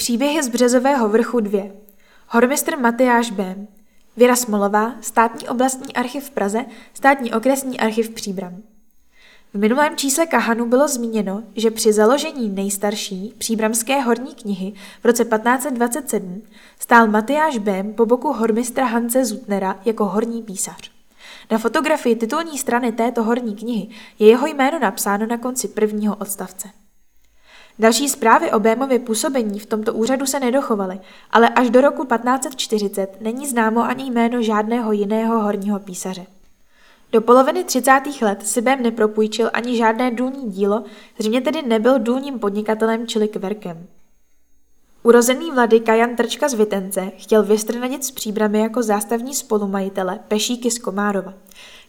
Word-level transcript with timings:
Příběhy 0.00 0.42
z 0.42 0.48
Březového 0.48 1.08
vrchu 1.08 1.40
2. 1.40 1.62
Hormistr 2.28 2.76
Matyáš 2.78 3.30
B. 3.30 3.56
Věra 4.16 4.36
Smolová, 4.36 4.94
státní 5.00 5.48
oblastní 5.48 5.94
archiv 5.96 6.24
v 6.24 6.30
Praze, 6.30 6.64
státní 6.94 7.32
okresní 7.32 7.80
archiv 7.80 8.10
Příbram. 8.10 8.62
V 9.54 9.58
minulém 9.58 9.96
čísle 9.96 10.26
Kahanu 10.26 10.66
bylo 10.66 10.88
zmíněno, 10.88 11.42
že 11.56 11.70
při 11.70 11.92
založení 11.92 12.48
nejstarší 12.48 13.34
příbramské 13.38 14.00
horní 14.00 14.34
knihy 14.34 14.72
v 15.02 15.04
roce 15.04 15.24
1527 15.24 16.42
stál 16.78 17.06
Matyáš 17.06 17.58
Bém 17.58 17.92
po 17.92 18.06
boku 18.06 18.32
hormistra 18.32 18.84
Hance 18.84 19.24
Zutnera 19.24 19.80
jako 19.84 20.04
horní 20.04 20.42
písař. 20.42 20.90
Na 21.50 21.58
fotografii 21.58 22.16
titulní 22.16 22.58
strany 22.58 22.92
této 22.92 23.22
horní 23.22 23.56
knihy 23.56 23.88
je 24.18 24.28
jeho 24.28 24.46
jméno 24.46 24.78
napsáno 24.78 25.26
na 25.26 25.38
konci 25.38 25.68
prvního 25.68 26.16
odstavce. 26.16 26.68
Další 27.80 28.08
zprávy 28.08 28.52
o 28.52 28.60
Bémově 28.60 28.98
působení 28.98 29.58
v 29.58 29.66
tomto 29.66 29.94
úřadu 29.94 30.26
se 30.26 30.40
nedochovaly, 30.40 31.00
ale 31.30 31.48
až 31.48 31.70
do 31.70 31.80
roku 31.80 32.04
1540 32.04 33.20
není 33.20 33.46
známo 33.46 33.82
ani 33.82 34.10
jméno 34.10 34.42
žádného 34.42 34.92
jiného 34.92 35.40
horního 35.40 35.78
písaře. 35.78 36.26
Do 37.12 37.20
poloviny 37.20 37.64
30. 37.64 38.00
let 38.22 38.46
si 38.46 38.60
Bém 38.60 38.82
nepropůjčil 38.82 39.50
ani 39.52 39.76
žádné 39.76 40.10
důlní 40.10 40.50
dílo, 40.50 40.84
zřejmě 41.18 41.40
tedy 41.40 41.62
nebyl 41.62 41.98
důlním 41.98 42.38
podnikatelem 42.38 43.06
čili 43.06 43.28
kverkem. 43.28 43.86
Urozený 45.02 45.50
vladyka 45.50 45.94
Jan 45.94 46.16
Trčka 46.16 46.48
z 46.48 46.54
Vitence 46.54 47.12
chtěl 47.16 47.42
vystrnadit 47.42 48.04
z 48.04 48.10
příbramy 48.10 48.60
jako 48.60 48.82
zástavní 48.82 49.34
spolumajitele 49.34 50.18
Pešíky 50.28 50.70
z 50.70 50.78
Komárova. 50.78 51.34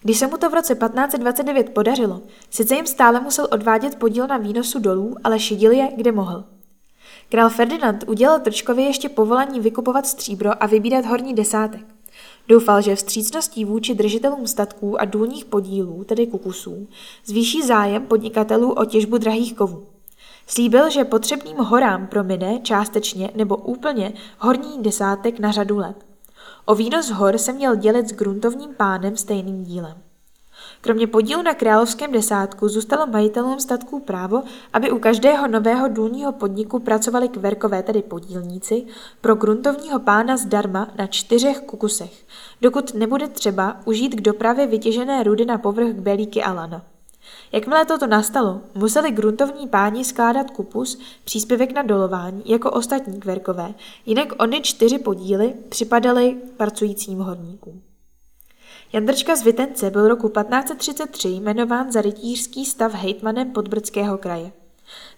Když 0.03 0.17
se 0.17 0.27
mu 0.27 0.37
to 0.37 0.49
v 0.49 0.53
roce 0.53 0.75
1529 0.75 1.69
podařilo, 1.69 2.21
sice 2.49 2.75
jim 2.75 2.87
stále 2.87 3.19
musel 3.19 3.47
odvádět 3.51 3.95
podíl 3.95 4.27
na 4.27 4.37
výnosu 4.37 4.79
dolů, 4.79 5.15
ale 5.23 5.39
šidil 5.39 5.71
je, 5.71 5.89
kde 5.95 6.11
mohl. 6.11 6.43
Král 7.29 7.49
Ferdinand 7.49 8.03
udělal 8.07 8.39
Trčkovi 8.39 8.83
ještě 8.83 9.09
povolení 9.09 9.59
vykupovat 9.59 10.07
stříbro 10.07 10.63
a 10.63 10.65
vybírat 10.65 11.05
horní 11.05 11.33
desátek. 11.33 11.81
Doufal, 12.47 12.81
že 12.81 12.95
vstřícností 12.95 13.65
vůči 13.65 13.95
držitelům 13.95 14.47
statků 14.47 15.01
a 15.01 15.05
důlních 15.05 15.45
podílů, 15.45 16.03
tedy 16.03 16.27
kukusů, 16.27 16.87
zvýší 17.25 17.61
zájem 17.61 18.05
podnikatelů 18.05 18.71
o 18.71 18.85
těžbu 18.85 19.17
drahých 19.17 19.53
kovů. 19.53 19.87
Slíbil, 20.47 20.89
že 20.89 21.03
potřebným 21.03 21.57
horám 21.57 22.07
promine 22.07 22.59
částečně 22.59 23.31
nebo 23.35 23.57
úplně 23.57 24.13
horní 24.39 24.81
desátek 24.81 25.39
na 25.39 25.51
řadu 25.51 25.77
let. 25.77 26.10
O 26.65 26.75
výnos 26.75 27.09
hor 27.09 27.37
se 27.37 27.53
měl 27.53 27.75
dělit 27.75 28.09
s 28.09 28.13
gruntovním 28.13 28.73
pánem 28.73 29.17
stejným 29.17 29.63
dílem. 29.63 29.97
Kromě 30.81 31.07
podílu 31.07 31.41
na 31.41 31.53
královském 31.53 32.11
desátku 32.11 32.67
zůstalo 32.67 33.07
majitelům 33.07 33.59
statků 33.59 33.99
právo, 33.99 34.43
aby 34.73 34.91
u 34.91 34.99
každého 34.99 35.47
nového 35.47 35.87
důlního 35.87 36.31
podniku 36.31 36.79
pracovali 36.79 37.29
kverkové, 37.29 37.83
tedy 37.83 38.01
podílníci, 38.01 38.85
pro 39.21 39.35
gruntovního 39.35 39.99
pána 39.99 40.37
zdarma 40.37 40.87
na 40.97 41.07
čtyřech 41.07 41.59
kukusech, 41.59 42.25
dokud 42.61 42.93
nebude 42.93 43.27
třeba 43.27 43.77
užít 43.85 44.15
k 44.15 44.21
dopravě 44.21 44.67
vytěžené 44.67 45.23
rudy 45.23 45.45
na 45.45 45.57
povrch 45.57 45.89
k 45.89 45.99
Belíky 45.99 46.43
a 46.43 46.53
Lana. 46.53 46.81
Jakmile 47.51 47.85
toto 47.85 48.07
nastalo, 48.07 48.61
museli 48.75 49.11
gruntovní 49.11 49.67
páni 49.67 50.05
skládat 50.05 50.51
kupus, 50.51 50.99
příspěvek 51.23 51.71
na 51.73 51.81
dolování, 51.81 52.43
jako 52.45 52.71
ostatní 52.71 53.19
kverkové, 53.19 53.73
jinak 54.05 54.27
ony 54.37 54.61
čtyři 54.61 54.99
podíly 54.99 55.53
připadaly 55.69 56.37
pracujícím 56.57 57.19
horníkům. 57.19 57.81
Jandrčka 58.93 59.35
z 59.35 59.43
Vitence 59.43 59.89
byl 59.89 60.07
roku 60.07 60.29
1533 60.29 61.29
jmenován 61.29 61.91
za 61.91 62.01
rytířský 62.01 62.65
stav 62.65 62.93
hejtmanem 62.93 63.51
Podbrdského 63.51 64.17
kraje. 64.17 64.51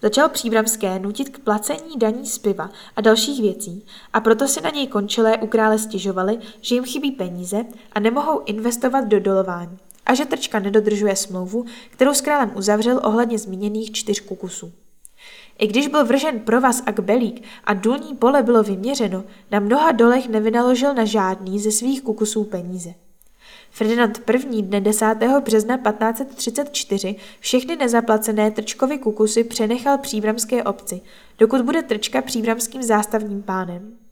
Začal 0.02 0.30
příbramské 0.30 1.00
nutit 1.00 1.30
k 1.30 1.40
placení 1.40 1.98
daní 1.98 2.28
z 2.28 2.38
piva 2.38 2.70
a 2.96 3.02
dalších 3.02 3.42
věcí 3.42 3.86
a 4.14 4.22
proto 4.22 4.48
si 4.48 4.62
na 4.62 4.70
něj 4.70 4.88
končilé 4.88 5.38
u 5.38 5.48
krále 5.48 5.80
stěžovali, 5.80 6.40
že 6.62 6.76
jim 6.76 6.84
chybí 6.84 7.12
peníze 7.12 7.66
a 7.92 8.00
nemohou 8.00 8.42
investovat 8.46 9.02
do 9.02 9.20
dolování 9.20 9.78
a 10.06 10.14
že 10.14 10.26
Trčka 10.26 10.60
nedodržuje 10.60 11.16
smlouvu, 11.16 11.66
kterou 11.90 12.14
s 12.14 12.22
králem 12.22 12.52
uzavřel 12.56 13.02
ohledně 13.04 13.38
zmíněných 13.38 13.92
čtyř 13.92 14.20
kukusů. 14.20 14.74
I 15.60 15.68
když 15.68 15.88
byl 15.88 16.06
vržen 16.06 16.40
provaz 16.40 16.84
a 16.86 16.92
kbelík 16.92 17.44
a 17.64 17.74
důlní 17.74 18.16
pole 18.16 18.44
bylo 18.44 18.64
vyměřeno, 18.64 19.24
na 19.52 19.60
mnoha 19.60 19.92
dolech 19.92 20.30
nevynaložil 20.30 20.94
na 20.94 21.06
žádný 21.06 21.60
ze 21.60 21.72
svých 21.72 22.02
kukusů 22.02 22.44
peníze. 22.44 22.94
Ferdinand 23.72 24.30
I. 24.30 24.62
dne 24.62 24.82
10. 24.82 25.06
března 25.40 25.78
1534 25.78 27.16
všechny 27.40 27.76
nezaplacené 27.76 28.52
Trčkovy 28.52 28.98
kukusy 28.98 29.44
přenechal 29.44 29.98
příbramské 29.98 30.64
obci, 30.64 31.02
dokud 31.40 31.62
bude 31.62 31.84
Trčka 31.84 32.22
příbramským 32.22 32.84
zástavním 32.84 33.44
pánem. 33.44 34.03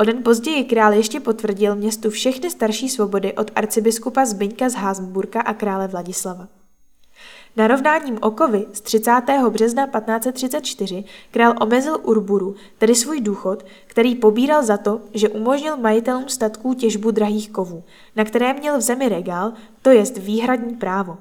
O 0.00 0.04
den 0.04 0.22
později 0.22 0.64
král 0.64 0.92
ještě 0.92 1.20
potvrdil 1.20 1.76
městu 1.76 2.10
všechny 2.10 2.50
starší 2.50 2.88
svobody 2.88 3.32
od 3.32 3.50
arcibiskupa 3.54 4.24
Zbyňka 4.24 4.68
z 4.68 4.74
Hásburka 4.74 5.40
a 5.40 5.54
krále 5.54 5.88
Vladislava. 5.88 6.48
Narovnáním 7.56 8.18
okovy 8.22 8.66
z 8.72 8.80
30. 8.80 9.12
března 9.50 9.86
1534 9.86 11.04
král 11.30 11.54
omezil 11.60 11.98
urburu, 12.02 12.54
tedy 12.78 12.94
svůj 12.94 13.20
důchod, 13.20 13.66
který 13.86 14.14
pobíral 14.14 14.64
za 14.64 14.76
to, 14.76 15.00
že 15.14 15.28
umožnil 15.28 15.76
majitelům 15.76 16.28
statků 16.28 16.74
těžbu 16.74 17.10
drahých 17.10 17.50
kovů, 17.50 17.84
na 18.16 18.24
které 18.24 18.54
měl 18.54 18.78
v 18.78 18.80
zemi 18.80 19.08
regál, 19.08 19.52
to 19.82 19.90
jest 19.90 20.16
výhradní 20.16 20.74
právo. 20.74 21.18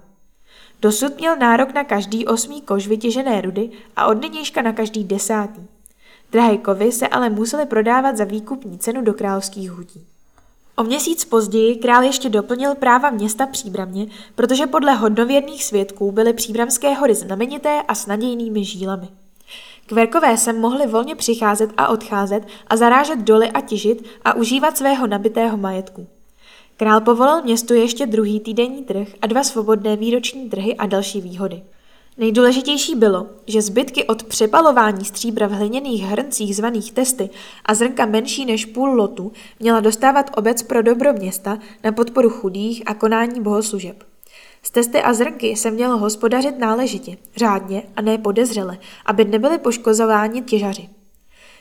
Dosud 0.81 1.17
měl 1.17 1.35
nárok 1.35 1.73
na 1.73 1.83
každý 1.83 2.25
osmý 2.25 2.61
kož 2.61 2.87
vytěžené 2.87 3.41
rudy 3.41 3.69
a 3.95 4.07
od 4.07 4.21
nynějška 4.21 4.61
na 4.61 4.73
každý 4.73 5.03
desátý. 5.03 5.61
Drahé 6.31 6.57
kovy 6.57 6.91
se 6.91 7.07
ale 7.07 7.29
musely 7.29 7.65
prodávat 7.65 8.17
za 8.17 8.23
výkupní 8.23 8.79
cenu 8.79 9.01
do 9.01 9.13
královských 9.13 9.71
hutí. 9.71 10.05
O 10.75 10.83
měsíc 10.83 11.25
později 11.25 11.75
král 11.75 12.03
ještě 12.03 12.29
doplnil 12.29 12.75
práva 12.75 13.09
města 13.09 13.47
Příbramě, 13.47 14.07
protože 14.35 14.67
podle 14.67 14.93
hodnověrných 14.93 15.63
svědků 15.63 16.11
byly 16.11 16.33
Příbramské 16.33 16.93
hory 16.93 17.15
znamenité 17.15 17.81
a 17.87 17.95
s 17.95 18.05
nadějnými 18.05 18.63
žílami. 18.63 19.07
Kverkové 19.85 20.37
sem 20.37 20.59
mohli 20.59 20.87
volně 20.87 21.15
přicházet 21.15 21.69
a 21.77 21.87
odcházet 21.87 22.43
a 22.67 22.77
zarážet 22.77 23.19
doly 23.19 23.51
a 23.51 23.61
těžit 23.61 24.05
a 24.25 24.33
užívat 24.33 24.77
svého 24.77 25.07
nabitého 25.07 25.57
majetku. 25.57 26.07
Král 26.77 27.01
povolil 27.01 27.41
městu 27.41 27.73
ještě 27.73 28.05
druhý 28.05 28.39
týdenní 28.39 28.83
trh 28.83 29.07
a 29.21 29.27
dva 29.27 29.43
svobodné 29.43 29.95
výroční 29.95 30.49
trhy 30.49 30.75
a 30.75 30.85
další 30.85 31.21
výhody. 31.21 31.63
Nejdůležitější 32.19 32.95
bylo, 32.95 33.27
že 33.47 33.61
zbytky 33.61 34.03
od 34.03 34.23
přepalování 34.23 35.05
stříbra 35.05 35.47
v 35.47 35.51
hliněných 35.51 36.03
hrncích 36.03 36.55
zvaných 36.55 36.91
testy 36.91 37.29
a 37.65 37.73
zrnka 37.73 38.05
menší 38.05 38.45
než 38.45 38.65
půl 38.65 38.89
lotu 38.89 39.31
měla 39.59 39.79
dostávat 39.79 40.31
obec 40.37 40.63
pro 40.63 40.81
dobro 40.81 41.13
města 41.13 41.59
na 41.83 41.91
podporu 41.91 42.29
chudých 42.29 42.83
a 42.85 42.93
konání 42.93 43.41
bohoslužeb. 43.41 44.03
Z 44.63 44.71
testy 44.71 45.01
a 45.01 45.13
zrnky 45.13 45.55
se 45.55 45.71
mělo 45.71 45.97
hospodařit 45.97 46.59
náležitě, 46.59 47.17
řádně 47.35 47.83
a 47.95 48.01
ne 48.01 48.17
podezřele, 48.17 48.77
aby 49.05 49.25
nebyly 49.25 49.57
poškozováni 49.57 50.41
těžaři. 50.41 50.89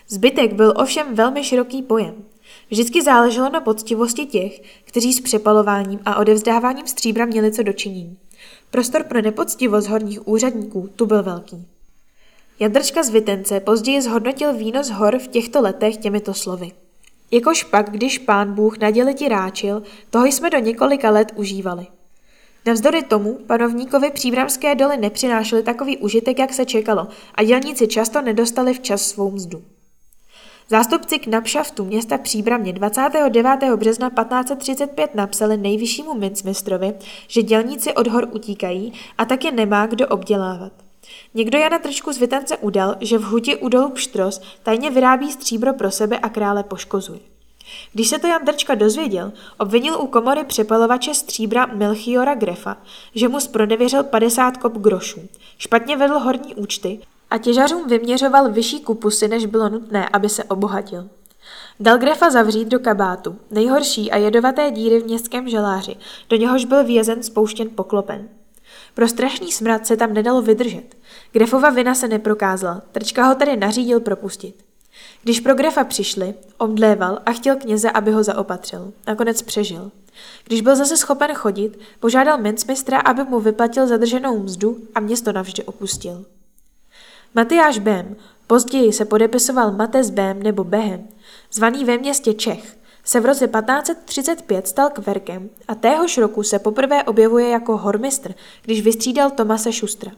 Zbytek 0.08 0.52
byl 0.52 0.74
ovšem 0.76 1.14
velmi 1.14 1.44
široký 1.44 1.82
pojem. 1.82 2.14
Vždycky 2.70 3.02
záleželo 3.02 3.50
na 3.50 3.60
poctivosti 3.60 4.26
těch, 4.26 4.60
kteří 4.84 5.12
s 5.12 5.20
přepalováním 5.20 6.00
a 6.04 6.16
odevzdáváním 6.16 6.86
stříbra 6.86 7.26
měli 7.26 7.52
co 7.52 7.62
dočinění. 7.62 8.18
Prostor 8.70 9.04
pro 9.04 9.22
nepoctivost 9.22 9.88
horních 9.88 10.28
úředníků 10.28 10.88
tu 10.96 11.06
byl 11.06 11.22
velký. 11.22 11.66
Jandrčka 12.60 13.02
z 13.02 13.08
Vitence 13.08 13.60
později 13.60 14.02
zhodnotil 14.02 14.52
výnos 14.52 14.90
hor 14.90 15.18
v 15.18 15.28
těchto 15.28 15.60
letech 15.60 15.96
těmito 15.96 16.34
slovy. 16.34 16.72
Jakož 17.30 17.64
pak, 17.64 17.90
když 17.90 18.18
pán 18.18 18.54
Bůh 18.54 18.78
naděli 18.78 19.14
ti 19.14 19.28
ráčil, 19.28 19.82
toho 20.10 20.26
jsme 20.26 20.50
do 20.50 20.58
několika 20.58 21.10
let 21.10 21.32
užívali. 21.36 21.86
Navzdory 22.66 23.02
tomu 23.02 23.34
panovníkovi 23.34 24.10
příbramské 24.10 24.74
doly 24.74 24.96
nepřinášely 24.96 25.62
takový 25.62 25.96
užitek, 25.96 26.38
jak 26.38 26.52
se 26.52 26.64
čekalo, 26.64 27.08
a 27.34 27.44
dělníci 27.44 27.88
často 27.88 28.22
nedostali 28.22 28.74
včas 28.74 29.02
svou 29.02 29.30
mzdu. 29.30 29.62
Zástupci 30.70 31.18
knapšaftu 31.18 31.84
města 31.84 32.18
Příbramě 32.18 32.72
29. 32.72 33.76
března 33.76 34.10
1535 34.10 35.14
napsali 35.14 35.56
nejvyššímu 35.56 36.14
mincmistrovi, 36.14 36.94
že 37.28 37.42
dělníci 37.42 37.94
od 37.94 38.06
hor 38.06 38.28
utíkají 38.32 38.92
a 39.18 39.24
tak 39.24 39.44
je 39.44 39.52
nemá 39.52 39.86
kdo 39.86 40.08
obdělávat. 40.08 40.72
Někdo 41.34 41.58
Jana 41.58 41.78
Trčku 41.78 42.12
z 42.12 42.18
Vitence 42.18 42.56
udal, 42.56 42.96
že 43.00 43.18
v 43.18 43.22
hutě 43.22 43.56
u 43.56 43.68
dolu 43.68 43.90
Pštros 43.90 44.40
tajně 44.62 44.90
vyrábí 44.90 45.32
stříbro 45.32 45.74
pro 45.74 45.90
sebe 45.90 46.18
a 46.18 46.28
krále 46.28 46.62
poškozuje. 46.62 47.20
Když 47.92 48.08
se 48.08 48.18
to 48.18 48.26
Jan 48.26 48.44
Drčka 48.44 48.74
dozvěděl, 48.74 49.32
obvinil 49.58 50.00
u 50.00 50.06
komory 50.06 50.44
přepalovače 50.44 51.14
stříbra 51.14 51.66
Melchiora 51.66 52.34
Grefa, 52.34 52.76
že 53.14 53.28
mu 53.28 53.40
zpronevěřil 53.40 54.04
50 54.04 54.56
kop 54.56 54.72
grošů, 54.78 55.28
špatně 55.58 55.96
vedl 55.96 56.18
horní 56.18 56.54
účty 56.54 57.00
a 57.30 57.38
těžařům 57.38 57.88
vyměřoval 57.88 58.52
vyšší 58.52 58.80
kupusy, 58.80 59.28
než 59.28 59.46
bylo 59.46 59.68
nutné, 59.68 60.08
aby 60.08 60.28
se 60.28 60.44
obohatil. 60.44 61.08
Dal 61.80 61.98
Grefa 61.98 62.30
zavřít 62.30 62.68
do 62.68 62.78
kabátu, 62.78 63.36
nejhorší 63.50 64.10
a 64.10 64.16
jedovaté 64.16 64.70
díry 64.70 65.00
v 65.00 65.04
městském 65.04 65.48
želáři, 65.48 65.96
do 66.28 66.36
něhož 66.36 66.64
byl 66.64 66.84
vězen 66.84 67.22
spouštěn 67.22 67.68
poklopen. 67.74 68.28
Pro 68.94 69.08
strašný 69.08 69.52
smrad 69.52 69.86
se 69.86 69.96
tam 69.96 70.12
nedalo 70.12 70.42
vydržet. 70.42 70.96
Grefova 71.32 71.70
vina 71.70 71.94
se 71.94 72.08
neprokázala, 72.08 72.82
Trčka 72.92 73.26
ho 73.26 73.34
tedy 73.34 73.56
nařídil 73.56 74.00
propustit. 74.00 74.64
Když 75.22 75.40
pro 75.40 75.54
Grefa 75.54 75.84
přišli, 75.84 76.34
omdléval 76.58 77.18
a 77.26 77.32
chtěl 77.32 77.56
kněze, 77.56 77.90
aby 77.90 78.10
ho 78.10 78.22
zaopatřil. 78.22 78.92
Nakonec 79.06 79.42
přežil. 79.42 79.90
Když 80.44 80.60
byl 80.60 80.76
zase 80.76 80.96
schopen 80.96 81.34
chodit, 81.34 81.78
požádal 82.00 82.38
Mincmistra, 82.38 83.00
aby 83.00 83.24
mu 83.24 83.40
vyplatil 83.40 83.86
zadrženou 83.86 84.38
mzdu 84.38 84.76
a 84.94 85.00
město 85.00 85.32
navždy 85.32 85.64
opustil. 85.64 86.24
Matyáš 87.34 87.78
Bém, 87.78 88.16
později 88.46 88.92
se 88.92 89.04
podepisoval 89.04 89.72
Mates 89.72 90.10
Bém 90.10 90.42
nebo 90.42 90.64
Behem, 90.64 91.08
zvaný 91.52 91.84
ve 91.84 91.98
městě 91.98 92.34
Čech, 92.34 92.78
se 93.04 93.20
v 93.20 93.26
roce 93.26 93.48
1535 93.48 94.68
stal 94.68 94.90
kverkem 94.90 95.50
a 95.68 95.74
téhož 95.74 96.18
roku 96.18 96.42
se 96.42 96.58
poprvé 96.58 97.04
objevuje 97.04 97.48
jako 97.48 97.76
hormistr, 97.76 98.34
když 98.62 98.82
vystřídal 98.82 99.30
Tomase 99.30 99.72
Šustra. 99.72 100.12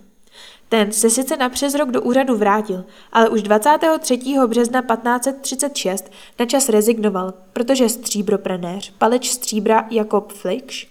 Ten 0.68 0.92
se 0.92 1.10
sice 1.10 1.36
na 1.36 1.48
přes 1.48 1.74
rok 1.74 1.90
do 1.90 2.02
úřadu 2.02 2.36
vrátil, 2.36 2.84
ale 3.12 3.28
už 3.28 3.42
23. 3.42 4.18
března 4.46 4.82
1536 4.82 6.12
na 6.38 6.46
čas 6.46 6.68
rezignoval, 6.68 7.34
protože 7.52 7.88
stříbroprenéř, 7.88 8.92
paleč 8.98 9.30
stříbra 9.30 9.86
Jakob 9.90 10.32
Flikš, 10.32 10.90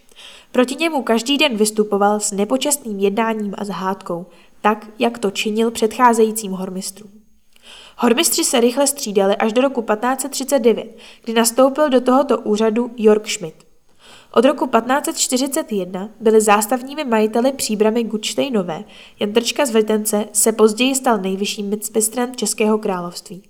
proti 0.51 0.75
němu 0.75 1.03
každý 1.03 1.37
den 1.37 1.57
vystupoval 1.57 2.19
s 2.19 2.31
nepočestným 2.31 2.99
jednáním 2.99 3.53
a 3.57 3.65
zhádkou, 3.65 4.25
tak, 4.61 4.87
jak 4.99 5.19
to 5.19 5.31
činil 5.31 5.71
předcházejícím 5.71 6.51
hormistrům. 6.51 7.11
Hormistři 7.97 8.43
se 8.43 8.59
rychle 8.59 8.87
střídali 8.87 9.35
až 9.35 9.53
do 9.53 9.61
roku 9.61 9.81
1539, 9.81 10.97
kdy 11.23 11.33
nastoupil 11.33 11.89
do 11.89 12.01
tohoto 12.01 12.39
úřadu 12.39 12.91
York 12.97 13.27
Schmidt. 13.27 13.55
Od 14.33 14.45
roku 14.45 14.67
1541 14.67 16.09
byli 16.19 16.41
zástavními 16.41 17.03
majiteli 17.03 17.51
příbramy 17.51 18.03
Gutštejnové, 18.03 18.83
Jan 19.19 19.33
Trčka 19.33 19.65
z 19.65 19.71
Vetence 19.71 20.25
se 20.33 20.51
později 20.51 20.95
stal 20.95 21.17
nejvyšším 21.17 21.69
mistrem 21.93 22.35
Českého 22.35 22.77
království. 22.77 23.43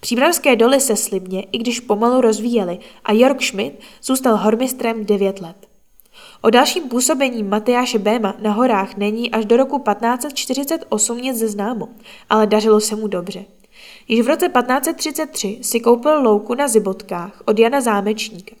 Příbramské 0.00 0.56
doly 0.56 0.80
se 0.80 0.96
slibně, 0.96 1.42
i 1.42 1.58
když 1.58 1.80
pomalu 1.80 2.20
rozvíjely, 2.20 2.78
a 3.04 3.12
Jörg 3.12 3.40
Schmidt 3.40 3.80
zůstal 4.02 4.36
hormistrem 4.36 5.06
9 5.06 5.40
let. 5.40 5.73
O 6.44 6.50
dalším 6.50 6.88
působení 6.88 7.42
Matyáše 7.42 7.98
Béma 7.98 8.34
na 8.42 8.52
horách 8.52 8.96
není 8.96 9.30
až 9.30 9.44
do 9.44 9.56
roku 9.56 9.78
1548 9.78 11.18
nic 11.18 11.38
známo, 11.38 11.88
ale 12.30 12.46
dařilo 12.46 12.80
se 12.80 12.96
mu 12.96 13.06
dobře. 13.06 13.44
Již 14.08 14.20
v 14.20 14.26
roce 14.26 14.48
1533 14.48 15.58
si 15.62 15.80
koupil 15.80 16.22
louku 16.22 16.54
na 16.54 16.68
Zibotkách 16.68 17.42
od 17.44 17.58
Jana 17.58 17.80
Zámečníka. 17.80 18.56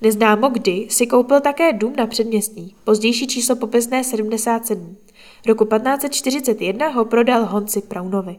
Neznámo 0.00 0.48
kdy 0.48 0.86
si 0.90 1.06
koupil 1.06 1.40
také 1.40 1.72
dům 1.72 1.92
na 1.96 2.06
předměstí, 2.06 2.74
pozdější 2.84 3.26
číslo 3.26 3.56
popisné 3.56 4.04
77. 4.04 4.96
Roku 5.46 5.64
1541 5.64 6.88
ho 6.88 7.04
prodal 7.04 7.44
Honci 7.44 7.80
Praunovi. 7.80 8.36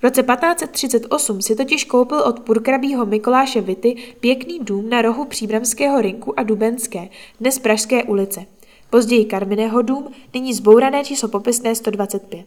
V 0.00 0.02
roce 0.02 0.22
1538 0.22 1.42
si 1.42 1.56
totiž 1.56 1.84
koupil 1.84 2.18
od 2.18 2.40
purkrabího 2.40 3.06
Mikoláše 3.06 3.60
Vity 3.60 3.96
pěkný 4.20 4.58
dům 4.58 4.90
na 4.90 5.02
rohu 5.02 5.24
Příbramského 5.24 6.00
rynku 6.00 6.40
a 6.40 6.42
Dubenské, 6.42 7.08
dnes 7.40 7.58
Pražské 7.58 8.04
ulice. 8.04 8.46
Později 8.90 9.24
Karminého 9.24 9.82
dům, 9.82 10.08
nyní 10.34 10.54
zbourané 10.54 11.04
číslo 11.04 11.28
popisné 11.28 11.74
125. 11.74 12.46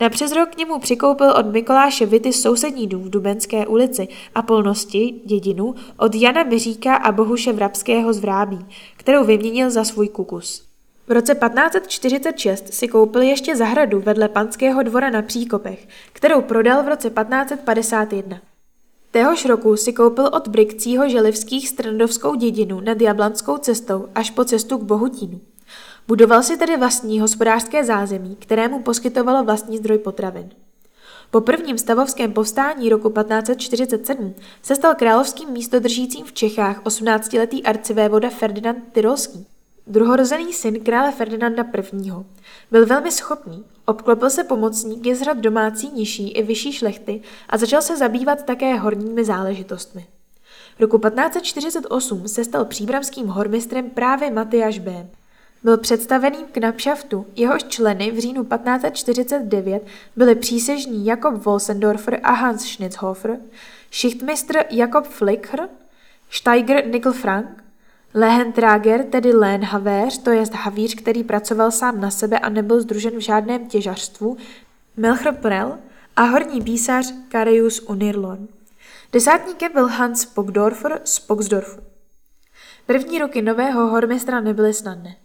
Na 0.00 0.08
přes 0.08 0.32
rok 0.32 0.48
k 0.48 0.56
němu 0.56 0.78
přikoupil 0.78 1.30
od 1.30 1.46
Mikoláše 1.52 2.06
Vity 2.06 2.32
sousední 2.32 2.86
dům 2.86 3.02
v 3.02 3.10
Dubenské 3.10 3.66
ulici 3.66 4.08
a 4.34 4.42
polnosti, 4.42 5.14
dědinu, 5.24 5.74
od 5.96 6.14
Jana 6.14 6.42
Miříka 6.42 6.96
a 6.96 7.12
Bohuše 7.12 7.52
Vrabského 7.52 8.12
z 8.12 8.18
Vrábí, 8.18 8.66
kterou 8.96 9.24
vyměnil 9.24 9.70
za 9.70 9.84
svůj 9.84 10.08
kukus. 10.08 10.69
V 11.10 11.12
roce 11.12 11.34
1546 11.34 12.74
si 12.74 12.88
koupil 12.88 13.22
ještě 13.22 13.56
zahradu 13.56 14.00
vedle 14.00 14.28
panského 14.28 14.82
dvora 14.82 15.10
na 15.10 15.22
Příkopech, 15.22 15.88
kterou 16.12 16.40
prodal 16.40 16.82
v 16.82 16.88
roce 16.88 17.10
1551. 17.10 18.40
Téhož 19.10 19.44
roku 19.44 19.76
si 19.76 19.92
koupil 19.92 20.26
od 20.32 20.48
Brikcího 20.48 21.08
želivských 21.08 21.68
strandovskou 21.68 22.34
dědinu 22.34 22.80
nad 22.80 23.00
Jablanskou 23.00 23.56
cestou 23.58 24.08
až 24.14 24.30
po 24.30 24.44
cestu 24.44 24.78
k 24.78 24.82
Bohutínu. 24.82 25.40
Budoval 26.08 26.42
si 26.42 26.56
tedy 26.56 26.76
vlastní 26.76 27.20
hospodářské 27.20 27.84
zázemí, 27.84 28.36
kterému 28.36 28.82
poskytovalo 28.82 29.44
vlastní 29.44 29.78
zdroj 29.78 29.98
potravin. 29.98 30.50
Po 31.30 31.40
prvním 31.40 31.78
stavovském 31.78 32.32
povstání 32.32 32.88
roku 32.88 33.10
1547 33.10 34.34
se 34.62 34.76
stal 34.76 34.94
královským 34.94 35.50
místodržícím 35.50 36.26
v 36.26 36.32
Čechách 36.32 36.82
18-letý 36.82 37.62
arcivévoda 37.62 38.30
Ferdinand 38.30 38.78
Tyrolský, 38.92 39.46
druhorozený 39.90 40.52
syn 40.52 40.84
krále 40.84 41.12
Ferdinanda 41.12 41.62
I. 41.62 42.10
Byl 42.70 42.86
velmi 42.86 43.12
schopný, 43.12 43.64
obklopil 43.86 44.30
se 44.30 44.44
pomocníky 44.44 45.14
z 45.14 45.22
řad 45.22 45.38
domácí 45.38 45.90
nižší 45.94 46.30
i 46.30 46.42
vyšší 46.42 46.72
šlechty 46.72 47.22
a 47.48 47.56
začal 47.56 47.82
se 47.82 47.96
zabývat 47.96 48.42
také 48.42 48.78
horními 48.78 49.24
záležitostmi. 49.24 50.06
Roku 50.80 50.98
1548 50.98 52.28
se 52.28 52.44
stal 52.44 52.64
příbramským 52.64 53.26
hormistrem 53.26 53.90
právě 53.90 54.30
Matyáš 54.30 54.78
B. 54.78 55.06
Byl 55.62 55.78
představeným 55.78 56.46
knapšaftu, 56.52 57.26
jehož 57.36 57.64
členy 57.64 58.10
v 58.10 58.18
říjnu 58.18 58.44
1549 58.44 59.86
byli 60.16 60.34
přísežní 60.34 61.06
Jakob 61.06 61.34
Wolsendorfer 61.34 62.20
a 62.22 62.32
Hans 62.32 62.62
Schnitzhofer, 62.62 63.38
šichtmistr 63.90 64.58
Jakob 64.70 65.06
Flicker, 65.06 65.68
Steiger 66.30 66.86
Nickel 66.86 67.12
Frank, 67.12 67.59
Lehentrager, 68.14 69.04
tedy 69.04 69.32
Lénhavéř, 69.32 70.18
to 70.18 70.30
jest 70.30 70.54
havíř, 70.54 70.94
který 70.94 71.24
pracoval 71.24 71.70
sám 71.70 72.00
na 72.00 72.10
sebe 72.10 72.38
a 72.38 72.48
nebyl 72.48 72.80
združen 72.80 73.16
v 73.16 73.20
žádném 73.20 73.66
těžařstvu, 73.66 74.36
Melcher 74.96 75.34
Prel 75.34 75.78
a 76.16 76.22
horní 76.22 76.60
písař 76.60 77.14
Karius 77.28 77.80
Unirlon. 77.80 78.48
Desátníkem 79.12 79.72
byl 79.72 79.88
Hans 79.88 80.24
Pogdorfer 80.24 81.00
z 81.04 81.18
Pogsdorfu. 81.18 81.80
První 82.86 83.18
roky 83.18 83.42
nového 83.42 83.86
hormistra 83.86 84.40
nebyly 84.40 84.74
snadné. 84.74 85.16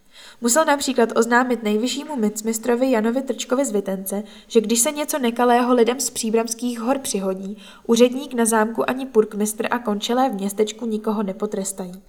Musel 0.42 0.66
například 0.66 1.18
oznámit 1.18 1.64
nejvyššímu 1.64 2.16
micmistrovi 2.16 2.92
Janovi 2.92 3.22
Trčkovi 3.22 3.66
z 3.66 3.72
Vitence, 3.72 4.24
že 4.48 4.62
když 4.62 4.80
se 4.80 4.92
něco 4.92 5.20
nekalého 5.20 5.74
lidem 5.74 6.00
z 6.00 6.10
příbramských 6.10 6.80
hor 6.80 7.00
přihodí, 7.00 7.58
úředník 7.88 8.34
na 8.34 8.46
zámku 8.46 8.90
ani 8.90 9.06
purkmistr 9.06 9.68
a 9.72 9.80
končelé 9.80 10.30
v 10.30 10.34
městečku 10.34 10.86
nikoho 10.86 11.24
nepotrestají. 11.24 12.02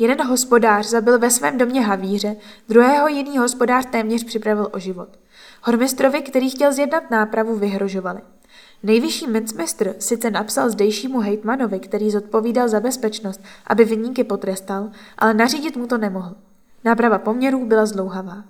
Jeden 0.00 0.26
hospodář 0.26 0.86
zabil 0.86 1.18
ve 1.18 1.30
svém 1.30 1.58
domě 1.58 1.80
havíře, 1.80 2.36
druhého 2.68 3.08
jiný 3.08 3.38
hospodář 3.38 3.86
téměř 3.86 4.24
připravil 4.24 4.68
o 4.72 4.78
život. 4.78 5.08
Hormistrovi, 5.62 6.22
který 6.22 6.50
chtěl 6.50 6.72
zjednat 6.72 7.10
nápravu, 7.10 7.56
vyhrožovali. 7.56 8.20
Nejvyšší 8.82 9.26
micmistr 9.26 9.94
sice 9.98 10.30
napsal 10.30 10.70
zdejšímu 10.70 11.20
hejtmanovi, 11.20 11.80
který 11.80 12.10
zodpovídal 12.10 12.68
za 12.68 12.80
bezpečnost, 12.80 13.40
aby 13.66 13.84
vyníky 13.84 14.24
potrestal, 14.24 14.90
ale 15.18 15.34
nařídit 15.34 15.76
mu 15.76 15.86
to 15.86 15.98
nemohl. 15.98 16.34
Náprava 16.84 17.18
poměrů 17.18 17.66
byla 17.66 17.86
zdlouhavá. 17.86 18.44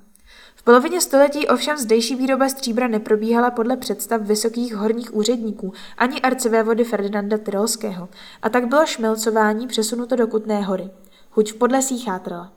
V 0.55 0.63
polovině 0.63 1.01
století 1.01 1.49
ovšem 1.49 1.77
zdejší 1.77 2.17
výroba 2.17 2.49
stříbra 2.49 2.89
neprobíhala 2.89 3.51
podle 3.51 3.77
představ 3.77 4.23
vysokých 4.23 4.75
horních 4.75 5.15
úředníků 5.15 5.73
ani 5.99 6.21
vody 6.63 6.85
Ferdinanda 6.85 7.39
Tyrolského 7.39 8.09
a 8.43 8.49
tak 8.49 8.67
bylo 8.67 8.87
šmelcování 8.87 9.67
přesunuto 9.67 10.17
do 10.17 10.27
Kutné 10.27 10.63
hory. 10.63 10.91
Huť 11.31 11.53
v 11.53 11.57
podlesí 11.57 11.99
chátrala. 11.99 12.53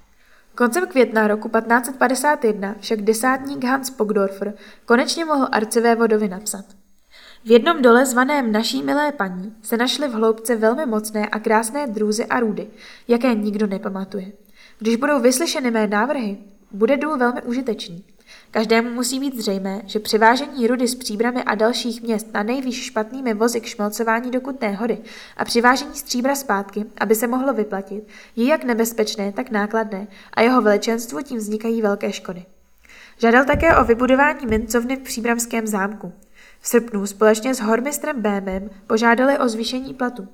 Koncem 0.55 0.87
května 0.87 1.27
roku 1.27 1.49
1551 1.49 2.75
však 2.79 3.01
desátník 3.01 3.63
Hans 3.63 3.89
Pogdorfer 3.89 4.53
konečně 4.85 5.25
mohl 5.25 5.47
vodovi 5.97 6.27
napsat. 6.27 6.65
V 7.45 7.51
jednom 7.51 7.81
dole 7.81 8.05
zvaném 8.05 8.51
naší 8.51 8.83
milé 8.83 9.11
paní 9.11 9.55
se 9.61 9.77
našly 9.77 10.07
v 10.07 10.11
hloubce 10.11 10.55
velmi 10.55 10.85
mocné 10.85 11.27
a 11.27 11.39
krásné 11.39 11.87
drůzy 11.87 12.25
a 12.25 12.39
růdy, 12.39 12.67
jaké 13.07 13.35
nikdo 13.35 13.67
nepamatuje. 13.67 14.31
Když 14.79 14.95
budou 14.95 15.19
vyslyšeny 15.19 15.71
mé 15.71 15.87
návrhy, 15.87 16.37
bude 16.71 16.97
důl 16.97 17.17
velmi 17.17 17.41
užitečný. 17.41 18.03
Každému 18.51 18.89
musí 18.89 19.19
být 19.19 19.37
zřejmé, 19.37 19.81
že 19.85 19.99
přivážení 19.99 20.67
rudy 20.67 20.87
z 20.87 20.95
příbramy 20.95 21.43
a 21.43 21.55
dalších 21.55 22.01
měst 22.01 22.33
na 22.33 22.43
nejvýš 22.43 22.83
špatnými 22.83 23.33
vozy 23.33 23.61
k 23.61 23.65
šmelcování 23.65 24.31
do 24.31 24.41
Kutné 24.41 24.71
hory 24.71 24.97
a 25.37 25.45
přivážení 25.45 25.95
stříbra 25.95 26.35
zpátky, 26.35 26.85
aby 26.97 27.15
se 27.15 27.27
mohlo 27.27 27.53
vyplatit, 27.53 28.07
je 28.35 28.45
jak 28.45 28.63
nebezpečné, 28.63 29.31
tak 29.31 29.51
nákladné 29.51 30.07
a 30.33 30.41
jeho 30.41 30.61
veličenstvu 30.61 31.21
tím 31.21 31.37
vznikají 31.37 31.81
velké 31.81 32.11
škody. 32.11 32.45
Žádal 33.17 33.45
také 33.45 33.77
o 33.77 33.83
vybudování 33.83 34.45
mincovny 34.45 34.95
v 34.95 34.99
příbramském 34.99 35.67
zámku. 35.67 36.13
V 36.59 36.67
srpnu 36.67 37.05
společně 37.05 37.55
s 37.55 37.59
hormistrem 37.59 38.21
Bémem 38.21 38.69
požádali 38.87 39.37
o 39.37 39.49
zvýšení 39.49 39.93
platu. 39.93 40.27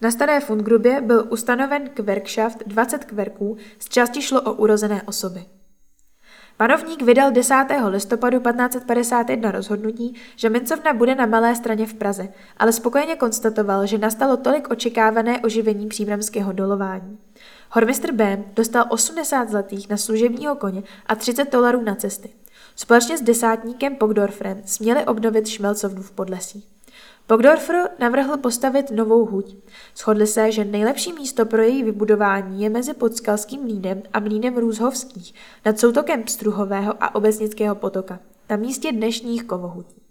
Na 0.00 0.10
staré 0.10 0.40
Fundgrubě 0.40 1.00
byl 1.00 1.26
ustanoven 1.30 1.88
kverkschaft 1.88 2.62
20 2.66 3.04
kverků, 3.04 3.56
z 3.78 3.88
části 3.88 4.22
šlo 4.22 4.42
o 4.42 4.52
urozené 4.52 5.02
osoby. 5.02 5.44
Panovník 6.58 7.02
vydal 7.02 7.30
10. 7.30 7.54
listopadu 7.88 8.40
1551 8.40 9.50
rozhodnutí, 9.50 10.14
že 10.36 10.50
mincovna 10.50 10.92
bude 10.92 11.14
na 11.14 11.26
Malé 11.26 11.56
straně 11.56 11.86
v 11.86 11.94
Praze, 11.94 12.28
ale 12.56 12.72
spokojeně 12.72 13.16
konstatoval, 13.16 13.86
že 13.86 13.98
nastalo 13.98 14.36
tolik 14.36 14.70
očekávané 14.70 15.40
oživení 15.40 15.88
příbramského 15.88 16.52
dolování. 16.52 17.18
Hormistr 17.70 18.12
B 18.12 18.44
dostal 18.54 18.84
80 18.88 19.48
zlatých 19.50 19.88
na 19.88 19.96
služebního 19.96 20.56
koně 20.56 20.82
a 21.06 21.14
30 21.14 21.52
dolarů 21.52 21.82
na 21.82 21.94
cesty. 21.94 22.30
Společně 22.76 23.18
s 23.18 23.22
desátníkem 23.22 23.96
Pogdorfrem 23.96 24.62
směli 24.64 25.06
obnovit 25.06 25.48
šmelcovnu 25.48 26.02
v 26.02 26.10
Podlesí. 26.10 26.64
Pogdorfer 27.28 27.90
navrhl 27.98 28.36
postavit 28.36 28.90
novou 28.90 29.26
huť. 29.26 29.56
Shodli 29.96 30.26
se, 30.26 30.52
že 30.52 30.64
nejlepší 30.64 31.12
místo 31.12 31.46
pro 31.46 31.62
její 31.62 31.82
vybudování 31.82 32.62
je 32.62 32.70
mezi 32.70 32.94
Podskalským 32.94 33.62
mlínem 33.62 34.02
a 34.12 34.20
mlínem 34.20 34.56
Růzhovských 34.56 35.34
nad 35.64 35.78
soutokem 35.78 36.26
Struhového 36.26 36.94
a 37.00 37.14
Obecnického 37.14 37.74
potoka, 37.74 38.20
na 38.50 38.56
místě 38.56 38.92
dnešních 38.92 39.44
kovohutí. 39.44 40.02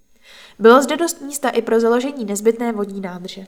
Bylo 0.59 0.81
zde 0.81 0.97
dost 0.97 1.21
místa 1.21 1.49
i 1.49 1.61
pro 1.61 1.79
založení 1.79 2.25
nezbytné 2.25 2.71
vodní 2.71 3.01
nádrže. 3.01 3.45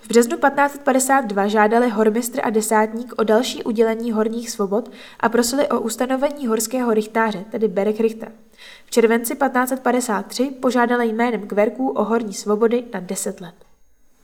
V 0.00 0.08
březnu 0.08 0.36
1552 0.36 1.46
žádali 1.46 1.90
hormistr 1.90 2.40
a 2.42 2.50
desátník 2.50 3.14
o 3.16 3.24
další 3.24 3.64
udělení 3.64 4.12
horních 4.12 4.50
svobod 4.50 4.90
a 5.20 5.28
prosili 5.28 5.68
o 5.68 5.80
ustanovení 5.80 6.46
horského 6.46 6.94
rychtáře, 6.94 7.44
tedy 7.50 7.68
Berek 7.68 8.00
Richtera. 8.00 8.32
V 8.86 8.90
červenci 8.90 9.36
1553 9.36 10.50
požádali 10.50 11.06
jménem 11.06 11.46
Kverků 11.46 11.88
o 11.88 12.04
horní 12.04 12.34
svobody 12.34 12.84
na 12.94 13.00
10 13.00 13.40
let. 13.40 13.54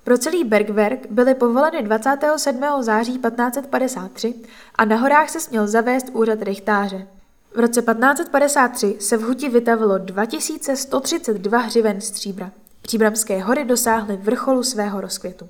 Pro 0.04 0.18
celý 0.18 0.44
Bergwerk 0.44 1.06
byly 1.10 1.34
povoleny 1.34 1.82
27. 1.82 2.60
září 2.80 3.12
1553 3.12 4.34
a 4.74 4.84
na 4.84 4.96
horách 4.96 5.30
se 5.30 5.40
směl 5.40 5.66
zavést 5.66 6.06
úřad 6.12 6.42
rychtáře. 6.42 7.06
V 7.54 7.60
roce 7.60 7.82
1553 7.82 8.96
se 9.00 9.16
v 9.16 9.22
Huti 9.22 9.48
vytavilo 9.48 9.98
2132 9.98 11.58
hřiven 11.58 12.00
stříbra. 12.00 12.50
Příbramské 12.82 13.42
hory 13.42 13.64
dosáhly 13.64 14.16
vrcholu 14.16 14.62
svého 14.62 15.00
rozkvětu. 15.00 15.48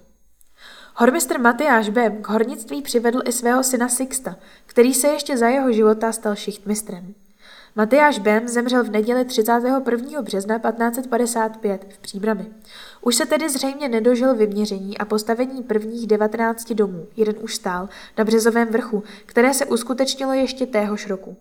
Hormistr 0.94 1.38
Matyáš 1.38 1.88
Bem 1.88 2.22
k 2.22 2.28
hornictví 2.28 2.82
přivedl 2.82 3.22
i 3.24 3.32
svého 3.32 3.62
syna 3.62 3.88
Sixta, 3.88 4.36
který 4.66 4.94
se 4.94 5.08
ještě 5.08 5.38
za 5.38 5.48
jeho 5.48 5.72
života 5.72 6.12
stal 6.12 6.34
šichtmistrem. 6.34 7.14
Matyáš 7.76 8.18
Bem 8.18 8.48
zemřel 8.48 8.84
v 8.84 8.90
neděli 8.90 9.24
31. 9.24 10.22
března 10.22 10.58
1555 10.58 11.86
v 11.88 11.98
Příbrami. 11.98 12.46
Už 13.00 13.14
se 13.14 13.26
tedy 13.26 13.50
zřejmě 13.50 13.88
nedožil 13.88 14.34
vyměření 14.34 14.98
a 14.98 15.04
postavení 15.04 15.62
prvních 15.62 16.06
19 16.06 16.72
domů, 16.72 17.06
jeden 17.16 17.34
už 17.40 17.54
stál, 17.54 17.88
na 18.18 18.24
Březovém 18.24 18.68
vrchu, 18.68 19.02
které 19.26 19.54
se 19.54 19.66
uskutečnilo 19.66 20.32
ještě 20.32 20.66
téhož 20.66 21.06
roku. 21.06 21.36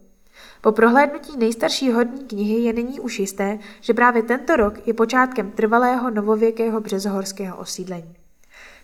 Po 0.61 0.71
prohlédnutí 0.71 1.37
nejstarší 1.37 1.91
hodní 1.91 2.25
knihy 2.25 2.53
je 2.53 2.73
nyní 2.73 2.99
už 2.99 3.19
jisté, 3.19 3.59
že 3.81 3.93
právě 3.93 4.23
tento 4.23 4.55
rok 4.55 4.87
je 4.87 4.93
počátkem 4.93 5.51
trvalého 5.51 6.09
novověkého 6.09 6.81
březohorského 6.81 7.57
osídlení. 7.57 8.15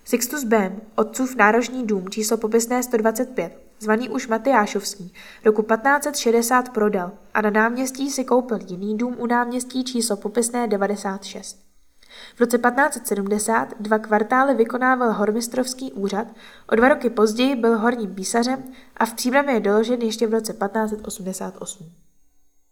Sixtus 0.04 0.44
Bem, 0.44 0.82
otcův 0.96 1.36
nárožní 1.36 1.88
dům 1.88 2.10
číslo 2.10 2.38
popisné 2.38 2.84
125, 2.84 3.67
zvaný 3.80 4.10
už 4.10 4.28
Matyášovský, 4.28 5.14
roku 5.46 5.62
1560 5.62 6.70
prodal 6.70 7.12
a 7.34 7.42
na 7.42 7.50
náměstí 7.50 8.12
si 8.12 8.26
koupil 8.26 8.60
jiný 8.68 8.98
dům 8.98 9.16
u 9.20 9.26
náměstí 9.26 9.84
číslo 9.84 10.18
popisné 10.18 10.68
96. 10.68 11.68
V 12.36 12.40
roce 12.40 12.58
1570 12.58 13.74
dva 13.80 14.00
kvartály 14.00 14.56
vykonával 14.56 15.14
hormistrovský 15.14 15.94
úřad, 15.94 16.28
o 16.70 16.76
dva 16.76 16.90
roky 16.90 17.10
později 17.10 17.56
byl 17.56 17.78
horním 17.78 18.16
písařem 18.16 18.64
a 18.98 19.06
v 19.06 19.14
příbrami 19.14 19.54
je 19.54 19.60
doložen 19.60 20.02
ještě 20.02 20.28
v 20.28 20.32
roce 20.32 20.54
1588. 20.54 22.07